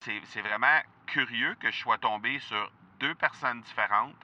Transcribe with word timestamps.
C'est 0.00 0.40
vraiment 0.40 0.80
curieux 1.06 1.54
que 1.56 1.70
je 1.70 1.78
sois 1.78 1.98
tombé 1.98 2.38
sur 2.38 2.72
deux 3.00 3.14
personnes 3.14 3.60
différentes 3.60 4.16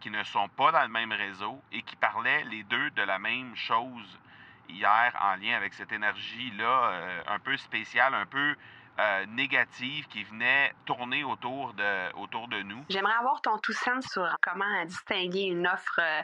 qui 0.00 0.10
ne 0.10 0.22
sont 0.22 0.48
pas 0.50 0.70
dans 0.70 0.82
le 0.82 0.88
même 0.88 1.12
réseau 1.12 1.60
et 1.72 1.82
qui 1.82 1.96
parlaient 1.96 2.44
les 2.44 2.62
deux 2.64 2.90
de 2.90 3.02
la 3.02 3.18
même 3.18 3.56
chose 3.56 4.20
hier 4.68 5.16
en 5.20 5.34
lien 5.36 5.56
avec 5.56 5.74
cette 5.74 5.90
énergie-là 5.90 6.90
euh, 6.90 7.22
un 7.26 7.38
peu 7.38 7.56
spéciale, 7.56 8.14
un 8.14 8.26
peu 8.26 8.54
euh, 8.98 9.26
négative 9.26 10.06
qui 10.08 10.24
venait 10.24 10.72
tourner 10.84 11.24
autour 11.24 11.74
de, 11.74 12.62
nous. 12.62 12.84
J'aimerais 12.88 13.14
avoir 13.14 13.40
ton 13.42 13.58
tout 13.58 13.72
sens 13.72 14.06
sur 14.06 14.28
comment 14.40 14.84
distinguer 14.84 15.44
une 15.44 15.66
offre 15.66 16.00
euh, 16.00 16.22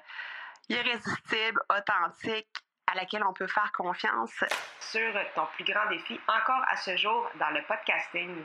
irrésistible, 0.68 1.60
authentique, 1.70 2.48
à 2.86 2.94
laquelle 2.94 3.24
on 3.24 3.32
peut 3.32 3.46
faire 3.46 3.72
confiance. 3.72 4.44
Sur 4.80 5.12
ton 5.34 5.46
plus 5.54 5.64
grand 5.64 5.88
défi 5.88 6.20
encore 6.28 6.62
à 6.68 6.76
ce 6.76 6.96
jour 6.96 7.28
dans 7.38 7.50
le 7.50 7.62
podcasting. 7.62 8.44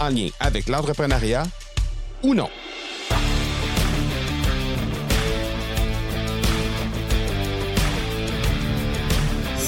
en 0.00 0.08
lien 0.08 0.28
avec 0.40 0.68
l'entrepreneuriat 0.68 1.44
ou 2.22 2.34
non. 2.34 2.48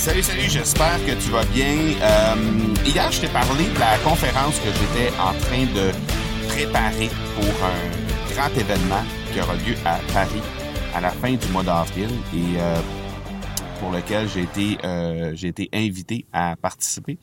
Salut, 0.06 0.22
salut, 0.22 0.48
j'espère 0.48 1.04
que 1.04 1.20
tu 1.20 1.30
vas 1.30 1.44
bien. 1.46 1.74
Euh, 2.00 2.34
hier, 2.84 3.10
je 3.10 3.22
t'ai 3.22 3.28
parlé 3.28 3.64
de 3.64 3.78
la 3.80 3.98
conférence 3.98 4.54
que 4.60 4.68
j'étais 4.68 5.10
en 5.18 5.34
train 5.34 5.64
de 5.74 5.90
préparer 6.48 7.10
pour 7.34 7.64
un 7.64 8.32
grand 8.32 8.56
événement 8.56 9.02
qui 9.32 9.40
aura 9.40 9.54
lieu 9.54 9.74
à 9.84 9.98
Paris 10.12 10.42
à 10.94 11.00
la 11.00 11.10
fin 11.10 11.32
du 11.32 11.48
mois 11.48 11.64
d'avril 11.64 12.08
et 12.32 12.56
euh, 12.56 12.80
pour 13.80 13.90
lequel 13.90 14.28
euh, 14.84 15.32
j'ai 15.34 15.48
été 15.48 15.68
invité 15.72 16.24
à 16.32 16.54
participer. 16.54 17.18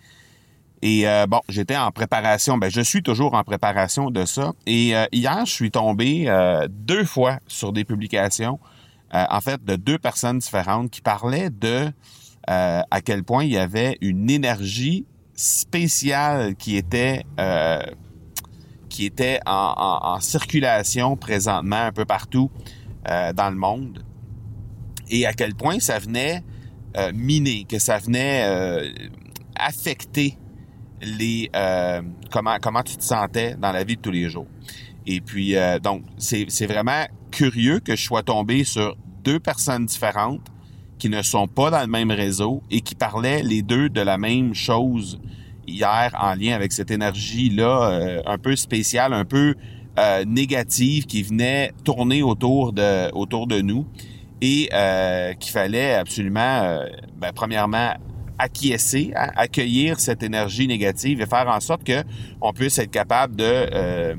Et 0.86 1.08
euh, 1.08 1.28
bon, 1.28 1.40
j'étais 1.48 1.78
en 1.78 1.92
préparation, 1.92 2.58
ben 2.58 2.70
je 2.70 2.82
suis 2.82 3.02
toujours 3.02 3.36
en 3.36 3.44
préparation 3.46 4.12
de 4.12 4.26
ça. 4.26 4.52
Et 4.66 4.94
euh, 4.94 5.06
hier, 5.14 5.46
je 5.46 5.52
suis 5.52 5.72
tombé 5.72 6.26
euh, 6.28 6.68
deux 6.70 7.06
fois 7.06 7.40
sur 7.48 7.72
des 7.72 7.86
publications, 7.86 8.60
en 9.14 9.40
fait, 9.40 9.64
de 9.64 9.78
deux 9.78 9.98
personnes 9.98 10.40
différentes 10.40 10.92
qui 10.92 11.00
parlaient 11.00 11.52
de 11.52 11.90
à 12.48 13.02
quel 13.06 13.24
point 13.24 13.46
il 13.46 13.52
y 13.52 13.58
avait 13.58 13.98
une 14.02 14.30
énergie 14.30 15.06
spéciale 15.36 16.56
qui 16.56 16.76
était 16.76 17.24
qui 18.90 19.06
était 19.06 19.40
en, 19.46 20.00
en, 20.02 20.20
circulation 20.20 21.16
présentement 21.16 21.84
un 21.84 21.92
peu 21.92 22.06
partout 22.06 22.50
dans 23.06 23.50
le 23.52 23.56
monde 23.56 24.04
et 25.10 25.28
à 25.28 25.34
quel 25.34 25.54
point 25.54 25.80
ça 25.80 26.00
venait 26.00 26.44
miner, 27.14 27.66
que 27.66 27.78
ça 27.78 28.00
venait 28.00 28.92
affecter 29.56 30.40
les 31.04 31.50
euh, 31.56 32.02
comment 32.32 32.58
comment 32.62 32.84
tu 32.84 32.98
te 32.98 33.04
sentais 33.04 33.56
dans 33.56 33.72
la 33.72 33.84
vie 33.84 33.96
de 33.96 34.02
tous 34.02 34.12
les 34.12 34.30
jours. 34.30 34.48
Et 35.06 35.22
puis 35.22 35.56
euh, 35.56 35.80
donc 35.80 36.04
c'est 36.18 36.66
vraiment 36.66 37.06
curieux 37.32 37.80
que 37.80 37.96
je 37.96 38.04
sois 38.04 38.24
tombé 38.24 38.64
sur 38.64 38.96
deux 39.24 39.40
personnes 39.40 39.86
différentes 39.86 40.48
qui 41.00 41.10
ne 41.10 41.22
sont 41.22 41.48
pas 41.48 41.70
dans 41.70 41.82
le 41.82 41.88
même 41.88 42.12
réseau 42.12 42.64
et 42.72 42.82
qui 42.82 42.96
parlaient 42.96 43.44
les 43.44 43.62
deux 43.62 43.90
de 43.90 44.02
la 44.02 44.18
même 44.18 44.54
chose 44.54 45.20
hier 45.68 46.16
en 46.20 46.36
lien 46.36 46.54
avec 46.54 46.72
cette 46.72 46.92
énergie 46.92 47.50
là 47.50 47.92
euh, 47.92 48.22
un 48.26 48.38
peu 48.38 48.56
spéciale, 48.56 49.14
un 49.14 49.26
peu 49.26 49.56
négative 50.26 51.06
qui 51.06 51.22
venait 51.22 51.72
tourner 51.84 52.24
autour 52.24 52.74
de 52.74 53.12
autour 53.14 53.46
de 53.46 53.62
nous 53.62 53.86
et 54.42 54.70
qu'il 55.40 55.52
fallait 55.52 55.94
absolument 55.94 56.80
ben, 57.22 57.32
premièrement 57.32 57.94
acquiescer, 58.38 59.12
accueillir 59.16 60.00
cette 60.00 60.24
énergie 60.24 60.68
négative 60.68 61.22
et 61.22 61.26
faire 61.26 61.48
en 61.48 61.60
sorte 61.60 61.84
que 61.84 62.04
on 62.42 62.54
puisse 62.54 62.78
être 62.80 62.92
capable 62.92 63.36
de, 63.36 63.44
euh, 63.46 64.16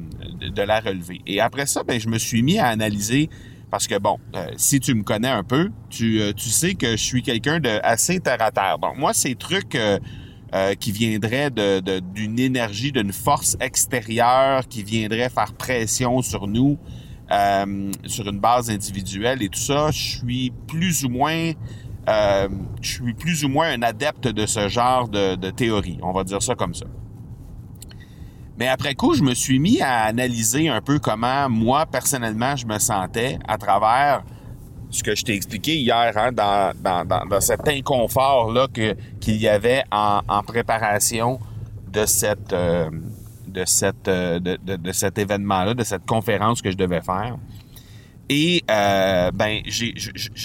de, 0.54 0.62
la 0.62 0.80
relever. 0.80 1.20
Et 1.26 1.40
après 1.40 1.66
ça, 1.66 1.82
ben, 1.82 2.00
je 2.00 2.08
me 2.08 2.18
suis 2.18 2.42
mis 2.42 2.58
à 2.58 2.66
analyser 2.66 3.28
parce 3.70 3.86
que 3.86 3.98
bon, 3.98 4.18
euh, 4.36 4.46
si 4.56 4.78
tu 4.78 4.94
me 4.94 5.02
connais 5.02 5.28
un 5.28 5.42
peu, 5.42 5.70
tu, 5.90 6.20
euh, 6.20 6.32
tu 6.32 6.48
sais 6.48 6.74
que 6.74 6.92
je 6.92 7.02
suis 7.02 7.22
quelqu'un 7.22 7.58
de 7.58 7.80
assez 7.82 8.20
terre 8.20 8.40
à 8.40 8.50
terre. 8.50 8.78
Donc 8.78 8.96
moi, 8.98 9.12
ces 9.12 9.34
trucs 9.34 9.76
qui 10.78 10.92
viendraient 10.92 11.50
d'une 11.50 11.80
de, 11.80 11.98
d'une 11.98 12.38
énergie, 12.38 12.92
d'une 12.92 13.12
force 13.12 13.56
extérieure 13.58 14.68
qui 14.68 14.84
viendrait 14.84 15.28
faire 15.28 15.52
pression 15.52 16.22
sur 16.22 16.46
nous, 16.46 16.78
sur 18.06 18.28
une 18.28 18.38
base 18.38 18.70
individuelle 18.70 19.42
et 19.42 19.48
tout 19.48 19.58
ça, 19.58 19.90
je 19.90 20.18
suis 20.18 20.52
plus 20.68 21.04
ou 21.04 21.08
moins 21.08 21.54
euh, 22.08 22.48
je 22.82 22.90
suis 22.92 23.14
plus 23.14 23.44
ou 23.44 23.48
moins 23.48 23.68
un 23.70 23.82
adepte 23.82 24.28
de 24.28 24.46
ce 24.46 24.68
genre 24.68 25.08
de, 25.08 25.50
théorie, 25.50 25.98
on 26.02 26.12
va 26.12 26.24
dire 26.24 26.42
ça 26.42 26.54
comme 26.54 26.74
ça. 26.74 26.86
Mais 28.58 28.68
après 28.68 28.94
coup, 28.94 29.14
je 29.14 29.22
me 29.22 29.34
suis 29.34 29.58
mis 29.58 29.80
à 29.80 30.02
analyser 30.04 30.68
un 30.68 30.80
peu 30.80 30.98
comment 30.98 31.48
moi, 31.48 31.86
personnellement, 31.86 32.54
je 32.56 32.66
me 32.66 32.78
sentais 32.78 33.38
à 33.48 33.58
travers 33.58 34.22
ce 34.90 35.02
que 35.02 35.16
je 35.16 35.24
t'ai 35.24 35.34
expliqué 35.34 35.76
hier, 35.76 36.12
hein, 36.16 36.30
dans, 36.30 37.40
cet 37.40 37.66
inconfort-là 37.66 38.68
qu'il 38.68 39.36
y 39.36 39.48
avait 39.48 39.82
en, 39.90 40.42
préparation 40.46 41.40
de 41.92 42.06
cette, 42.06 42.52
euh, 42.52 42.90
de, 43.48 43.64
cette, 43.64 44.06
euh, 44.06 44.38
de 44.38 44.92
cet 44.92 45.18
événement-là, 45.18 45.74
de 45.74 45.82
cette 45.82 46.06
conférence 46.06 46.62
que 46.62 46.70
je 46.70 46.76
devais 46.76 47.00
faire. 47.00 47.36
Et 48.28 48.62
euh, 48.70 49.30
ben, 49.32 49.60
j'ai, 49.66 49.94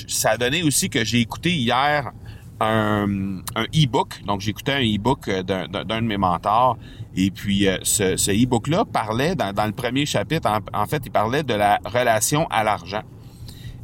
ça 0.07 0.31
a 0.31 0.37
donné 0.37 0.63
aussi 0.63 0.89
que 0.89 1.03
j'ai 1.03 1.21
écouté 1.21 1.51
hier 1.51 2.11
un, 2.59 3.41
e-book. 3.73 4.21
Donc, 4.25 4.41
j'ai 4.41 4.51
écouté 4.51 4.73
un 4.73 4.81
e-book 4.81 5.29
d'un, 5.29 5.67
d'un 5.67 6.01
de 6.01 6.07
mes 6.07 6.17
mentors. 6.17 6.77
Et 7.15 7.31
puis, 7.31 7.67
euh, 7.67 7.77
ce, 7.83 8.31
e-book-là 8.31 8.85
parlait, 8.85 9.35
dans, 9.35 9.53
dans, 9.53 9.65
le 9.65 9.71
premier 9.71 10.05
chapitre, 10.05 10.49
en, 10.73 10.85
fait, 10.85 11.01
il 11.05 11.11
parlait 11.11 11.43
de 11.43 11.53
la 11.53 11.79
relation 11.85 12.47
à 12.47 12.63
l'argent. 12.63 13.03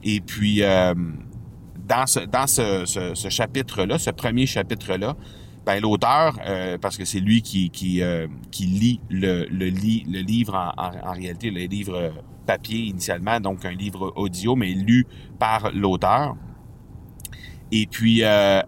Et 0.04 0.22
puis, 0.22 0.62
euh, 0.62 0.94
dans 1.88 2.06
ce, 2.06 2.20
dans 2.20 2.48
ce, 2.48 2.86
ce, 2.86 3.30
chapitre-là, 3.30 3.98
ce 3.98 4.12
premier 4.12 4.46
chapitre-là, 4.46 5.16
ben, 5.66 5.82
l'auteur, 5.82 6.38
euh, 6.46 6.78
parce 6.80 6.96
que 6.96 7.06
c'est 7.06 7.20
lui 7.20 7.42
qui, 7.42 7.72
qui, 7.72 8.04
euh, 8.04 8.28
qui 8.52 8.66
lit 8.68 9.00
le, 9.10 9.46
le, 9.46 9.70
le 9.70 10.20
livre 10.20 10.54
en, 10.54 10.82
en, 10.82 11.10
en, 11.10 11.14
réalité, 11.14 11.50
le 11.50 11.62
livre 11.62 12.14
papier 12.46 12.80
initialement, 12.80 13.40
donc 13.40 13.66
un 13.66 13.72
livre 13.72 14.14
audio, 14.16 14.56
mais 14.56 14.74
lu 14.74 15.06
par 15.40 15.72
l'auteur. 15.74 16.36
Et 17.72 17.88
puis, 17.88 18.24
euh, 18.24 18.62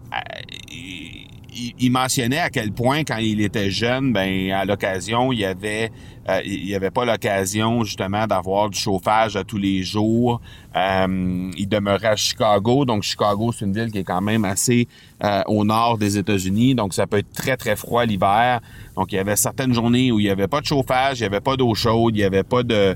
il, 1.79 1.91
mentionnait 1.91 2.39
à 2.39 2.49
quel 2.49 2.71
point, 2.71 3.03
quand 3.03 3.17
il 3.17 3.41
était 3.41 3.71
jeune, 3.71 4.13
ben 4.13 4.51
à 4.51 4.65
l'occasion, 4.65 5.31
il 5.31 5.39
y 5.39 5.45
avait, 5.45 5.91
euh, 6.29 6.41
il 6.45 6.67
y 6.67 6.75
avait 6.75 6.91
pas 6.91 7.05
l'occasion 7.05 7.83
justement 7.83 8.27
d'avoir 8.27 8.69
du 8.69 8.77
chauffage 8.77 9.35
à 9.35 9.43
tous 9.43 9.57
les 9.57 9.83
jours. 9.83 10.41
Euh, 10.75 11.51
il 11.57 11.67
demeurait 11.67 12.09
à 12.09 12.15
Chicago, 12.15 12.85
donc 12.85 13.03
Chicago 13.03 13.51
c'est 13.51 13.65
une 13.65 13.73
ville 13.73 13.91
qui 13.91 13.99
est 13.99 14.03
quand 14.03 14.21
même 14.21 14.45
assez 14.45 14.87
euh, 15.23 15.41
au 15.47 15.63
nord 15.63 15.97
des 15.97 16.17
États-Unis, 16.17 16.75
donc 16.75 16.93
ça 16.93 17.07
peut 17.07 17.17
être 17.17 17.31
très 17.31 17.57
très 17.57 17.75
froid 17.75 18.05
l'hiver. 18.05 18.59
Donc 18.95 19.11
il 19.11 19.15
y 19.15 19.19
avait 19.19 19.35
certaines 19.35 19.73
journées 19.73 20.11
où 20.11 20.19
il 20.19 20.25
y 20.25 20.29
avait 20.29 20.47
pas 20.47 20.61
de 20.61 20.65
chauffage, 20.65 21.19
il 21.19 21.23
y 21.23 21.25
avait 21.25 21.41
pas 21.41 21.55
d'eau 21.55 21.73
chaude, 21.73 22.15
il 22.15 22.19
y 22.19 22.23
avait 22.23 22.43
pas 22.43 22.63
de, 22.63 22.95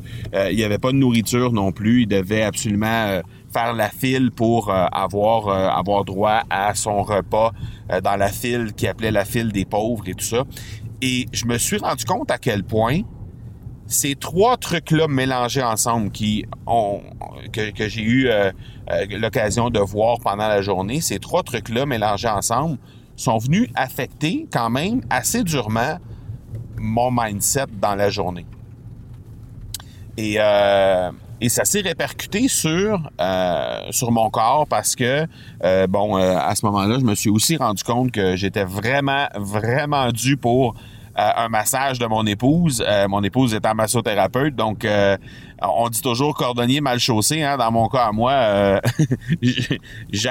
il 0.52 0.60
y 0.60 0.64
avait 0.64 0.78
pas 0.78 0.92
de 0.92 0.98
nourriture 0.98 1.54
non 1.54 1.72
plus. 1.72 2.04
Il 2.04 2.08
devait 2.08 2.44
absolument 2.44 3.22
faire 3.52 3.74
la 3.74 3.90
file 3.90 4.32
pour 4.32 4.70
euh, 4.70 4.86
avoir 4.92 5.48
euh, 5.48 5.68
avoir 5.68 6.06
droit 6.06 6.44
à 6.50 6.74
son 6.76 7.04
repas 7.04 7.52
euh, 7.92 8.02
dans 8.02 8.16
la 8.16 8.30
file 8.30 8.74
qui 8.74 8.88
appelait 8.88 9.12
la 9.12 9.26
file 9.26 9.52
des 9.52 9.66
pauvres 9.66 10.04
et 10.08 10.14
tout 10.14 10.26
ça. 10.26 10.44
Et 11.02 11.28
je 11.32 11.46
me 11.46 11.58
suis 11.58 11.78
rendu 11.78 12.06
compte 12.06 12.32
à 12.32 12.38
quel 12.38 12.64
point 12.64 13.02
ces 13.88 14.16
trois 14.16 14.58
trucs-là 14.58 15.08
mélangés 15.08 15.64
ensemble 15.64 16.12
qui 16.12 16.46
ont 16.66 17.02
que, 17.52 17.72
que 17.72 17.90
j'ai 17.90 18.04
eu 18.04 18.30
l'occasion 19.10 19.70
de 19.70 19.80
voir 19.80 20.20
pendant 20.20 20.48
la 20.48 20.62
journée, 20.62 21.02
ces 21.02 21.20
trois 21.20 21.44
trucs-là 21.44 21.86
mélangés 21.86 22.30
ensemble 22.30 22.78
sont 23.18 23.38
venus 23.38 23.68
affecter 23.76 24.48
quand 24.54 24.70
même 24.70 25.02
assez 25.10 25.44
durement 25.44 25.98
mon 26.78 27.12
mindset 27.12 27.66
dans 27.82 27.96
la 27.96 28.10
journée. 28.10 28.46
Et 30.18 30.38
et 31.42 31.50
ça 31.50 31.66
s'est 31.66 31.82
répercuté 31.82 32.48
sur 32.48 33.10
euh, 33.20 33.80
sur 33.90 34.12
mon 34.12 34.30
corps 34.30 34.68
parce 34.68 34.96
que 34.96 35.26
euh, 35.64 35.88
bon 35.88 36.18
euh, 36.18 36.38
à 36.38 36.54
ce 36.56 36.66
moment-là 36.68 37.00
je 37.00 37.04
me 37.04 37.16
suis 37.16 37.32
aussi 37.32 37.58
rendu 37.58 37.84
compte 37.84 38.12
que 38.12 38.36
j'étais 38.36 38.64
vraiment 38.64 39.28
vraiment 39.36 40.12
dû 40.12 40.38
pour 40.38 40.76
un 41.14 41.50
massage 41.50 42.00
de 42.00 42.06
mon 42.06 42.26
épouse. 42.26 42.82
mon 43.10 43.22
épouse 43.22 43.54
étant 43.54 43.76
massothérapeute, 43.76 44.56
donc 44.56 44.88
on 45.62 45.90
dit 45.90 46.02
toujours 46.02 46.34
cordonnier 46.34 46.80
mal 46.80 47.00
chaussé. 47.00 47.44
Hein, 47.44 47.58
dans 47.58 47.70
mon 47.70 47.90
cas 47.90 48.06
à 48.06 48.12
moi, 48.14 48.80
je 49.42 50.30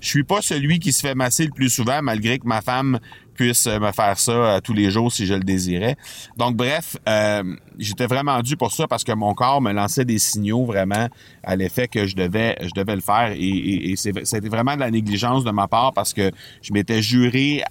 suis 0.00 0.22
pas 0.22 0.42
celui 0.42 0.78
qui 0.78 0.92
se 0.92 1.00
fait 1.00 1.14
masser 1.14 1.46
le 1.46 1.52
plus 1.52 1.70
souvent, 1.70 2.02
malgré 2.02 2.38
que 2.38 2.46
ma 2.46 2.60
femme 2.60 2.98
puisse 3.34 3.66
me 3.66 3.92
faire 3.92 4.18
ça 4.18 4.32
euh, 4.32 4.60
tous 4.60 4.72
les 4.72 4.90
jours 4.90 5.12
si 5.12 5.26
je 5.26 5.34
le 5.34 5.44
désirais. 5.44 5.96
Donc 6.36 6.56
bref, 6.56 6.96
euh, 7.08 7.42
j'étais 7.78 8.06
vraiment 8.06 8.40
dû 8.40 8.56
pour 8.56 8.72
ça 8.72 8.86
parce 8.86 9.04
que 9.04 9.12
mon 9.12 9.34
corps 9.34 9.60
me 9.60 9.72
lançait 9.72 10.04
des 10.04 10.18
signaux 10.18 10.64
vraiment 10.64 11.08
à 11.42 11.56
l'effet 11.56 11.88
que 11.88 12.06
je 12.06 12.16
devais 12.16 12.56
le 12.60 13.00
faire 13.00 13.32
et, 13.36 13.94
c'était 13.96 14.48
vraiment 14.48 14.74
de 14.74 14.80
la 14.80 14.90
négligence 14.90 15.44
de 15.44 15.50
ma 15.50 15.68
part 15.68 15.92
parce 15.92 16.12
que 16.12 16.30
je 16.62 16.72
m'étais 16.72 17.02
juré 17.02 17.62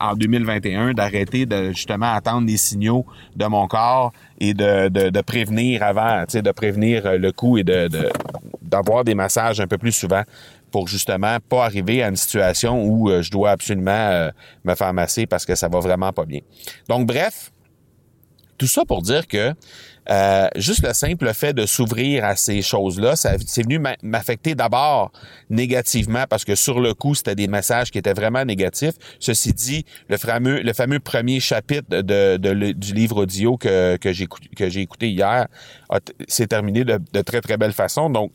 en 0.00 0.14
2021 0.14 0.92
d'arrêter 0.92 1.46
de 1.46 1.68
justement 1.68 2.12
attendre 2.12 2.46
les 2.46 2.56
signaux 2.56 3.04
de 3.34 3.46
mon 3.46 3.66
corps 3.66 4.12
et 4.38 4.54
de, 4.54 5.20
prévenir 5.22 5.82
avant, 5.82 6.24
tu 6.28 6.40
de 6.40 6.50
prévenir 6.52 7.18
le 7.18 7.32
coup 7.32 7.58
et 7.58 7.64
d'avoir 8.62 9.04
des 9.04 9.14
massages 9.14 9.60
un 9.60 9.66
peu 9.66 9.78
plus 9.78 9.92
souvent 9.92 10.22
pour 10.76 10.88
justement 10.88 11.38
pas 11.40 11.64
arriver 11.64 12.02
à 12.02 12.08
une 12.08 12.16
situation 12.16 12.84
où 12.84 13.08
euh, 13.08 13.22
je 13.22 13.30
dois 13.30 13.52
absolument 13.52 13.92
euh, 13.92 14.30
me 14.62 14.74
faire 14.74 14.92
masser 14.92 15.24
parce 15.24 15.46
que 15.46 15.54
ça 15.54 15.68
va 15.68 15.80
vraiment 15.80 16.12
pas 16.12 16.26
bien. 16.26 16.40
Donc 16.86 17.06
bref, 17.06 17.50
tout 18.58 18.66
ça 18.66 18.84
pour 18.84 19.00
dire 19.00 19.26
que 19.26 19.54
euh, 20.10 20.48
juste 20.56 20.86
le 20.86 20.92
simple 20.92 21.32
fait 21.32 21.54
de 21.54 21.64
s'ouvrir 21.64 22.26
à 22.26 22.36
ces 22.36 22.60
choses-là, 22.60 23.16
ça 23.16 23.36
c'est 23.46 23.62
venu 23.62 23.80
m'affecter 24.02 24.54
d'abord 24.54 25.12
négativement 25.48 26.24
parce 26.28 26.44
que 26.44 26.54
sur 26.54 26.78
le 26.78 26.92
coup, 26.92 27.14
c'était 27.14 27.34
des 27.34 27.48
messages 27.48 27.90
qui 27.90 27.96
étaient 27.96 28.12
vraiment 28.12 28.44
négatifs. 28.44 28.96
Ceci 29.18 29.54
dit, 29.54 29.86
le 30.10 30.18
fameux, 30.18 30.60
le 30.60 30.74
fameux 30.74 31.00
premier 31.00 31.40
chapitre 31.40 32.02
de, 32.02 32.36
du 32.72 32.92
livre 32.92 33.22
audio 33.22 33.56
que, 33.56 33.96
que 33.96 34.12
j'ai 34.12 34.80
écouté 34.82 35.08
hier 35.08 35.46
s'est 36.28 36.48
terminé 36.48 36.84
de, 36.84 37.00
de 37.14 37.22
très 37.22 37.40
très 37.40 37.56
belle 37.56 37.72
façon. 37.72 38.10
Donc 38.10 38.30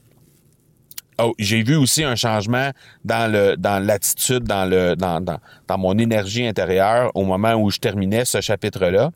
Oh, 1.23 1.35
j'ai 1.37 1.61
vu 1.61 1.75
aussi 1.75 2.03
un 2.03 2.15
changement 2.15 2.71
dans 3.05 3.31
le 3.31 3.55
dans 3.55 3.83
l'attitude, 3.83 4.43
dans 4.43 4.65
le 4.65 4.95
dans, 4.95 5.21
dans, 5.21 5.37
dans, 5.67 5.77
mon 5.77 5.97
énergie 5.99 6.47
intérieure 6.47 7.11
au 7.13 7.25
moment 7.25 7.53
où 7.53 7.69
je 7.69 7.77
terminais 7.77 8.25
ce 8.25 8.41
chapitre-là. 8.41 9.11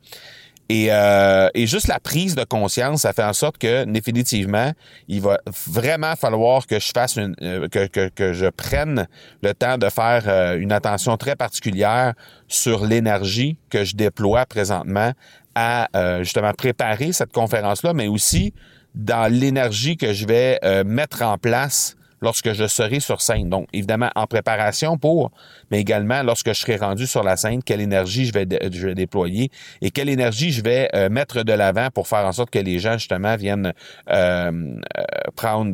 Et, 0.67 0.87
euh, 0.89 1.47
et 1.53 1.67
juste 1.67 1.87
la 1.87 1.99
prise 1.99 2.35
de 2.35 2.43
conscience, 2.43 3.01
ça 3.01 3.13
fait 3.13 3.23
en 3.23 3.33
sorte 3.33 3.57
que 3.57 3.85
définitivement, 3.85 4.71
il 5.07 5.21
va 5.21 5.39
vraiment 5.67 6.15
falloir 6.15 6.65
que 6.65 6.79
je 6.79 6.91
fasse 6.93 7.17
une, 7.17 7.35
euh, 7.41 7.67
que, 7.67 7.85
que, 7.85 8.09
que, 8.09 8.33
je 8.33 8.47
prenne 8.47 9.07
le 9.43 9.53
temps 9.53 9.77
de 9.77 9.89
faire 9.89 10.23
euh, 10.27 10.59
une 10.59 10.71
attention 10.71 11.17
très 11.17 11.35
particulière 11.35 12.13
sur 12.47 12.85
l'énergie 12.85 13.57
que 13.69 13.83
je 13.83 13.95
déploie 13.95 14.45
présentement 14.45 15.11
à 15.57 15.87
justement 16.21 16.51
préparer 16.51 17.13
cette 17.13 17.31
conférence-là, 17.31 17.93
mais 17.93 18.07
aussi 18.09 18.53
dans 18.95 19.31
l'énergie 19.31 19.97
que 19.97 20.13
je 20.13 20.25
vais 20.25 20.59
euh, 20.63 20.83
mettre 20.83 21.21
en 21.21 21.37
place 21.37 21.95
lorsque 22.21 22.53
je 22.53 22.65
serai 22.65 23.01
sur 23.01 23.21
scène. 23.21 23.49
Donc, 23.49 23.67
évidemment, 23.73 24.09
en 24.15 24.25
préparation 24.25 24.97
pour, 24.97 25.31
mais 25.69 25.79
également 25.81 26.23
lorsque 26.23 26.47
je 26.47 26.59
serai 26.59 26.77
rendu 26.77 27.05
sur 27.05 27.21
la 27.21 27.35
scène, 27.35 27.61
quelle 27.61 27.81
énergie 27.81 28.25
je 28.25 28.33
vais, 28.33 28.47
je 28.71 28.87
vais 28.87 28.95
déployer 28.95 29.51
et 29.81 29.91
quelle 29.91 30.09
énergie 30.09 30.51
je 30.51 30.63
vais 30.63 30.89
euh, 30.95 31.09
mettre 31.09 31.43
de 31.43 31.53
l'avant 31.53 31.89
pour 31.93 32.07
faire 32.07 32.25
en 32.25 32.31
sorte 32.31 32.49
que 32.49 32.57
les 32.57 32.79
gens, 32.79 32.93
justement, 32.93 33.35
viennent 33.35 33.73
euh, 34.09 34.79
prendre, 35.35 35.73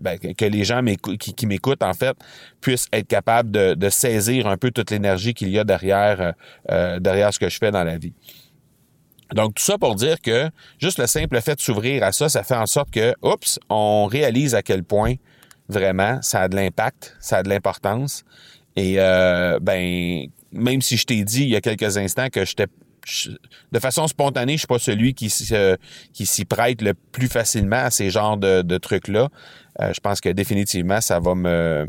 ben, 0.00 0.18
que 0.18 0.44
les 0.44 0.64
gens 0.64 0.82
qui, 1.18 1.46
m'écoutent, 1.46 1.82
en 1.82 1.92
fait, 1.92 2.16
puissent 2.60 2.88
être 2.92 3.08
capables 3.08 3.50
de, 3.50 3.74
de 3.74 3.90
saisir 3.90 4.46
un 4.46 4.56
peu 4.56 4.70
toute 4.70 4.90
l'énergie 4.90 5.34
qu'il 5.34 5.50
y 5.50 5.58
a 5.58 5.64
derrière, 5.64 6.34
derrière 7.00 7.34
ce 7.34 7.38
que 7.38 7.48
je 7.48 7.58
fais 7.58 7.72
dans 7.72 7.84
la 7.84 7.98
vie. 7.98 8.12
Donc, 9.34 9.54
tout 9.54 9.62
ça 9.62 9.78
pour 9.78 9.94
dire 9.94 10.20
que 10.20 10.50
juste 10.78 10.98
le 10.98 11.06
simple 11.06 11.40
fait 11.40 11.56
de 11.56 11.60
s'ouvrir 11.60 12.02
à 12.02 12.12
ça, 12.12 12.28
ça 12.28 12.42
fait 12.42 12.56
en 12.56 12.66
sorte 12.66 12.90
que, 12.90 13.14
oups, 13.22 13.58
on 13.68 14.06
réalise 14.06 14.54
à 14.54 14.62
quel 14.62 14.84
point 14.84 15.14
vraiment 15.68 16.20
ça 16.22 16.42
a 16.42 16.48
de 16.48 16.56
l'impact, 16.56 17.16
ça 17.20 17.38
a 17.38 17.42
de 17.42 17.48
l'importance. 17.48 18.24
Et 18.76 18.94
euh, 18.98 19.58
ben, 19.60 20.26
même 20.52 20.80
si 20.82 20.96
je 20.96 21.04
t'ai 21.04 21.24
dit 21.24 21.42
il 21.42 21.50
y 21.50 21.56
a 21.56 21.60
quelques 21.60 21.98
instants 21.98 22.28
que 22.30 22.44
j'étais 22.44 22.66
de 23.72 23.78
façon 23.78 24.06
spontanée, 24.06 24.54
je 24.54 24.58
suis 24.58 24.66
pas 24.66 24.78
celui 24.78 25.14
qui 25.14 25.32
qui 26.12 26.26
s'y 26.26 26.44
prête 26.44 26.82
le 26.82 26.92
plus 26.94 27.28
facilement 27.28 27.84
à 27.84 27.90
ces 27.90 28.10
genres 28.10 28.36
de, 28.36 28.62
de 28.62 28.78
trucs-là. 28.78 29.28
Euh, 29.80 29.92
je 29.94 30.00
pense 30.00 30.20
que 30.20 30.28
définitivement, 30.28 31.00
ça 31.00 31.18
va 31.18 31.34
me 31.34 31.88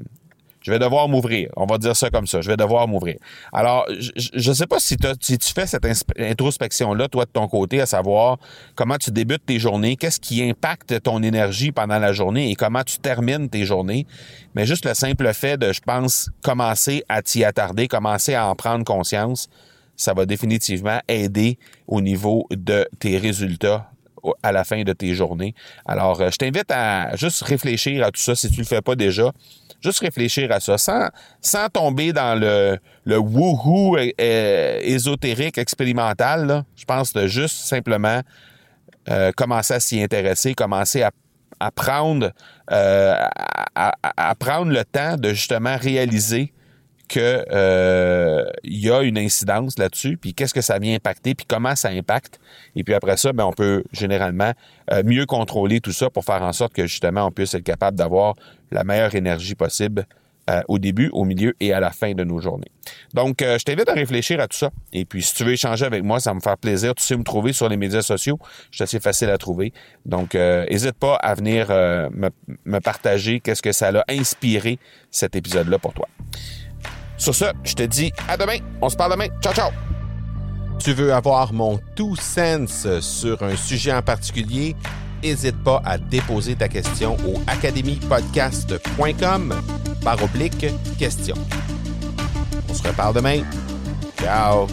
je 0.69 0.73
vais 0.75 0.79
devoir 0.79 1.09
m'ouvrir. 1.09 1.49
On 1.55 1.65
va 1.65 1.79
dire 1.79 1.95
ça 1.95 2.11
comme 2.11 2.27
ça. 2.27 2.41
Je 2.41 2.47
vais 2.47 2.55
devoir 2.55 2.87
m'ouvrir. 2.87 3.17
Alors, 3.51 3.87
je 3.89 4.49
ne 4.49 4.53
sais 4.53 4.67
pas 4.67 4.79
si, 4.79 4.97
tu 4.97 5.53
fais 5.55 5.65
cette 5.65 5.83
introspection-là, 6.15 7.07
toi, 7.07 7.25
de 7.25 7.31
ton 7.31 7.47
côté, 7.47 7.81
à 7.81 7.87
savoir 7.87 8.37
comment 8.75 8.97
tu 8.97 9.09
débutes 9.09 9.43
tes 9.47 9.57
journées, 9.57 9.95
qu'est-ce 9.95 10.19
qui 10.19 10.43
impacte 10.47 11.01
ton 11.01 11.23
énergie 11.23 11.71
pendant 11.71 11.97
la 11.97 12.13
journée 12.13 12.51
et 12.51 12.55
comment 12.55 12.83
tu 12.83 12.99
termines 12.99 13.49
tes 13.49 13.65
journées. 13.65 14.05
Mais 14.53 14.67
juste 14.67 14.85
le 14.85 14.93
simple 14.93 15.33
fait 15.33 15.57
de, 15.57 15.73
je 15.73 15.81
pense, 15.81 16.29
commencer 16.43 17.03
à 17.09 17.23
t'y 17.23 17.43
attarder, 17.43 17.87
commencer 17.87 18.35
à 18.35 18.47
en 18.47 18.53
prendre 18.53 18.85
conscience, 18.85 19.49
ça 19.95 20.13
va 20.13 20.27
définitivement 20.27 20.99
aider 21.07 21.57
au 21.87 21.99
niveau 21.99 22.45
de 22.51 22.87
tes 22.99 23.17
résultats 23.17 23.89
à 24.43 24.51
la 24.51 24.63
fin 24.63 24.83
de 24.83 24.93
tes 24.93 25.15
journées. 25.15 25.55
Alors, 25.85 26.21
euh, 26.21 26.29
je 26.31 26.37
t'invite 26.37 26.69
à 26.69 27.15
juste 27.15 27.41
réfléchir 27.41 28.05
à 28.05 28.11
tout 28.11 28.21
ça 28.21 28.35
si 28.35 28.51
tu 28.51 28.59
le 28.59 28.65
fais 28.65 28.81
pas 28.81 28.95
déjà. 28.95 29.31
Juste 29.81 29.99
réfléchir 29.99 30.51
à 30.51 30.59
ça, 30.59 30.77
sans, 30.77 31.09
sans 31.41 31.69
tomber 31.69 32.11
dans 32.11 32.39
le, 32.39 32.77
le 33.05 33.17
wouhou 33.17 33.97
euh, 33.97 34.79
ésotérique 34.81 35.57
expérimental. 35.57 36.63
Je 36.75 36.85
pense 36.85 37.13
de 37.13 37.27
juste 37.27 37.55
simplement 37.55 38.21
euh, 39.09 39.31
commencer 39.35 39.73
à 39.73 39.79
s'y 39.79 40.03
intéresser, 40.03 40.53
commencer 40.53 41.01
à, 41.01 41.11
à, 41.59 41.71
prendre 41.71 42.31
le 42.67 43.23
temps 44.83 45.17
de 45.17 45.29
justement 45.29 45.77
réaliser 45.77 46.53
que 47.09 47.43
euh, 47.51 48.45
y 48.63 48.89
a 48.89 49.01
une 49.01 49.17
incidence 49.17 49.77
là-dessus, 49.77 50.15
puis 50.15 50.33
qu'est-ce 50.33 50.53
que 50.53 50.61
ça 50.61 50.79
vient 50.79 50.95
impacter, 50.95 51.35
puis 51.35 51.45
comment 51.45 51.75
ça 51.75 51.89
impacte. 51.89 52.39
Et 52.75 52.83
puis 52.83 52.93
après 52.93 53.17
ça, 53.17 53.33
ben, 53.33 53.43
on 53.45 53.51
peut 53.51 53.83
généralement 53.91 54.53
euh, 54.91 55.03
mieux 55.03 55.25
contrôler 55.25 55.81
tout 55.81 55.91
ça 55.91 56.09
pour 56.09 56.23
faire 56.23 56.43
en 56.43 56.53
sorte 56.53 56.73
que 56.73 56.85
justement 56.85 57.25
on 57.25 57.31
puisse 57.31 57.53
être 57.53 57.63
capable 57.63 57.97
d'avoir 57.97 58.35
la 58.71 58.83
meilleure 58.83 59.13
énergie 59.15 59.55
possible 59.55 60.05
euh, 60.49 60.61
au 60.67 60.79
début, 60.79 61.09
au 61.11 61.25
milieu 61.25 61.53
et 61.59 61.73
à 61.73 61.79
la 61.79 61.91
fin 61.91 62.13
de 62.13 62.23
nos 62.23 62.39
journées. 62.39 62.71
Donc, 63.13 63.37
je 63.41 63.63
t'invite 63.63 63.89
à 63.89 63.93
réfléchir 63.93 64.39
à 64.39 64.47
tout 64.47 64.57
ça. 64.57 64.71
Et 64.93 65.05
puis, 65.05 65.21
si 65.21 65.35
tu 65.35 65.43
veux 65.43 65.53
échanger 65.53 65.85
avec 65.85 66.03
moi, 66.03 66.19
ça 66.19 66.33
me 66.33 66.39
faire 66.39 66.57
plaisir. 66.57 66.95
Tu 66.95 67.03
sais 67.03 67.15
me 67.15 67.23
trouver 67.23 67.53
sur 67.53 67.69
les 67.69 67.77
médias 67.77 68.01
sociaux. 68.01 68.39
Je 68.71 68.77
suis 68.77 68.83
assez 68.83 68.99
facile 68.99 69.29
à 69.29 69.37
trouver. 69.37 69.73
Donc, 70.05 70.33
n'hésite 70.33 70.93
pas 70.93 71.15
à 71.15 71.35
venir 71.35 71.69
me, 71.69 72.29
me 72.65 72.79
partager 72.79 73.41
qu'est-ce 73.41 73.61
que 73.61 73.71
ça 73.71 73.89
a 73.89 74.03
inspiré 74.09 74.79
cet 75.11 75.35
épisode-là 75.35 75.77
pour 75.77 75.93
toi. 75.93 76.07
Sur 77.19 77.35
ce, 77.35 77.45
je 77.63 77.75
te 77.75 77.83
dis 77.83 78.11
à 78.27 78.35
demain. 78.37 78.57
On 78.81 78.89
se 78.89 78.95
parle 78.95 79.11
demain. 79.11 79.27
Ciao, 79.41 79.53
ciao. 79.53 79.69
Tu 80.79 80.93
veux 80.93 81.13
avoir 81.13 81.53
mon 81.53 81.79
tout 81.95 82.15
sens 82.15 82.87
sur 83.01 83.43
un 83.43 83.55
sujet 83.57 83.93
en 83.93 84.01
particulier? 84.01 84.75
N'hésite 85.21 85.61
pas 85.63 85.81
à 85.85 85.97
déposer 85.97 86.55
ta 86.55 86.69
question 86.69 87.17
au 87.27 87.33
academypodcast.com 87.45 89.53
par 90.01 90.23
oblique 90.23 90.65
question. 90.97 91.35
On 92.69 92.73
se 92.73 92.87
reparle 92.87 93.15
demain. 93.15 93.41
Ciao. 94.17 94.67